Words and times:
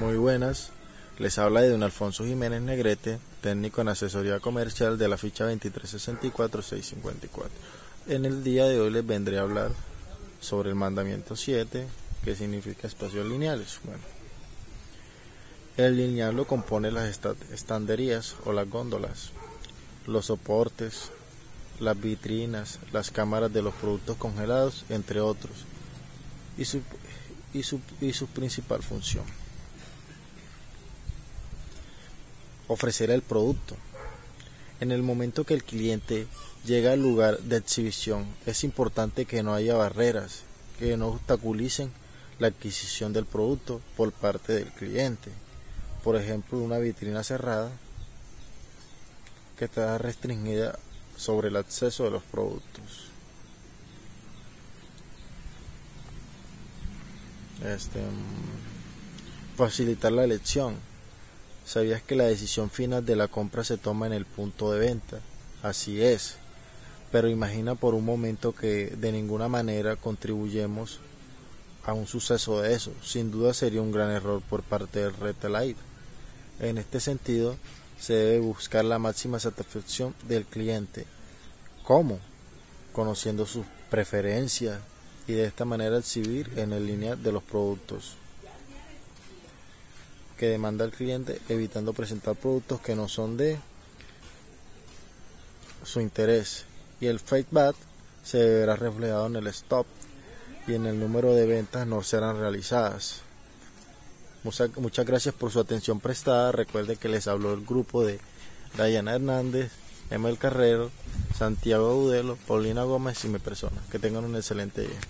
Muy 0.00 0.16
buenas. 0.16 0.70
Les 1.18 1.36
habla 1.36 1.60
de 1.60 1.68
don 1.68 1.82
Alfonso 1.82 2.24
Jiménez 2.24 2.62
Negrete, 2.62 3.18
técnico 3.42 3.82
en 3.82 3.88
asesoría 3.88 4.40
comercial 4.40 4.96
de 4.96 5.08
la 5.08 5.18
ficha 5.18 5.44
2364654. 5.52 7.50
En 8.06 8.24
el 8.24 8.42
día 8.42 8.64
de 8.64 8.80
hoy 8.80 8.90
les 8.90 9.06
vendré 9.06 9.36
a 9.36 9.42
hablar 9.42 9.72
sobre 10.40 10.70
el 10.70 10.74
mandamiento 10.74 11.36
7, 11.36 11.86
que 12.24 12.34
significa 12.34 12.86
espacios 12.86 13.26
lineales. 13.26 13.78
Bueno, 13.84 14.00
el 15.76 15.98
lineal 15.98 16.34
lo 16.34 16.46
compone 16.46 16.90
las 16.90 17.20
estanderías 17.52 18.36
o 18.46 18.54
las 18.54 18.70
góndolas, 18.70 19.32
los 20.06 20.24
soportes, 20.24 21.10
las 21.78 22.00
vitrinas, 22.00 22.78
las 22.90 23.10
cámaras 23.10 23.52
de 23.52 23.60
los 23.60 23.74
productos 23.74 24.16
congelados, 24.16 24.86
entre 24.88 25.20
otros, 25.20 25.66
y 26.56 26.64
su, 26.64 26.80
y 27.52 27.64
su, 27.64 27.82
y 28.00 28.14
su 28.14 28.28
principal 28.28 28.82
función. 28.82 29.26
Ofrecer 32.70 33.10
el 33.10 33.22
producto. 33.22 33.74
En 34.78 34.92
el 34.92 35.02
momento 35.02 35.44
que 35.44 35.54
el 35.54 35.64
cliente 35.64 36.28
llega 36.64 36.92
al 36.92 37.02
lugar 37.02 37.40
de 37.40 37.56
exhibición, 37.56 38.26
es 38.46 38.62
importante 38.62 39.24
que 39.24 39.42
no 39.42 39.54
haya 39.54 39.74
barreras 39.74 40.42
que 40.78 40.96
no 40.96 41.08
obstaculicen 41.08 41.90
la 42.38 42.46
adquisición 42.46 43.12
del 43.12 43.26
producto 43.26 43.80
por 43.96 44.12
parte 44.12 44.52
del 44.52 44.68
cliente. 44.68 45.30
Por 46.04 46.14
ejemplo, 46.14 46.58
una 46.58 46.78
vitrina 46.78 47.24
cerrada 47.24 47.70
que 49.58 49.64
está 49.64 49.98
restringida 49.98 50.78
sobre 51.16 51.48
el 51.48 51.56
acceso 51.56 52.04
de 52.04 52.10
los 52.12 52.22
productos. 52.22 53.08
Este, 57.64 57.98
mm, 57.98 59.56
facilitar 59.56 60.12
la 60.12 60.24
elección 60.24 60.76
¿Sabías 61.70 62.02
que 62.02 62.16
la 62.16 62.24
decisión 62.24 62.68
final 62.68 63.06
de 63.06 63.14
la 63.14 63.28
compra 63.28 63.62
se 63.62 63.78
toma 63.78 64.08
en 64.08 64.12
el 64.12 64.26
punto 64.26 64.72
de 64.72 64.80
venta? 64.80 65.20
Así 65.62 66.02
es. 66.02 66.34
Pero 67.12 67.28
imagina 67.28 67.76
por 67.76 67.94
un 67.94 68.04
momento 68.04 68.52
que 68.52 68.86
de 68.86 69.12
ninguna 69.12 69.46
manera 69.46 69.94
contribuyemos 69.94 70.98
a 71.84 71.92
un 71.92 72.08
suceso 72.08 72.60
de 72.60 72.74
eso. 72.74 72.92
Sin 73.04 73.30
duda 73.30 73.54
sería 73.54 73.82
un 73.82 73.92
gran 73.92 74.10
error 74.10 74.42
por 74.50 74.64
parte 74.64 74.98
del 74.98 75.14
retailer. 75.14 75.76
En 76.58 76.76
este 76.76 76.98
sentido, 76.98 77.56
se 78.00 78.14
debe 78.14 78.40
buscar 78.40 78.84
la 78.84 78.98
máxima 78.98 79.38
satisfacción 79.38 80.12
del 80.26 80.46
cliente. 80.46 81.06
¿Cómo? 81.84 82.18
Conociendo 82.92 83.46
sus 83.46 83.64
preferencias 83.90 84.80
y 85.28 85.34
de 85.34 85.44
esta 85.44 85.64
manera 85.64 85.98
exhibir 85.98 86.50
en 86.56 86.72
el 86.72 86.88
línea 86.88 87.14
de 87.14 87.30
los 87.30 87.44
productos 87.44 88.16
que 90.40 90.46
demanda 90.46 90.86
el 90.86 90.90
cliente, 90.90 91.38
evitando 91.50 91.92
presentar 91.92 92.34
productos 92.34 92.80
que 92.80 92.96
no 92.96 93.08
son 93.08 93.36
de 93.36 93.58
su 95.84 96.00
interés. 96.00 96.64
Y 96.98 97.08
el 97.08 97.20
feedback 97.20 97.76
se 98.24 98.38
verá 98.48 98.74
reflejado 98.74 99.26
en 99.26 99.36
el 99.36 99.48
stop 99.48 99.86
y 100.66 100.72
en 100.72 100.86
el 100.86 100.98
número 100.98 101.34
de 101.34 101.44
ventas 101.44 101.86
no 101.86 102.02
serán 102.02 102.40
realizadas. 102.40 103.20
Muchas, 104.42 105.04
gracias 105.04 105.34
por 105.34 105.50
su 105.50 105.60
atención 105.60 106.00
prestada. 106.00 106.52
Recuerde 106.52 106.96
que 106.96 107.10
les 107.10 107.28
habló 107.28 107.52
el 107.52 107.66
grupo 107.66 108.02
de 108.02 108.18
Dayana 108.78 109.16
Hernández, 109.16 109.70
Emel 110.08 110.38
Carrero, 110.38 110.90
Santiago 111.36 112.02
Udelo, 112.02 112.38
Paulina 112.48 112.84
Gómez 112.84 113.22
y 113.26 113.28
mi 113.28 113.40
persona. 113.40 113.76
Que 113.92 113.98
tengan 113.98 114.24
un 114.24 114.36
excelente 114.36 114.80
día. 114.80 115.00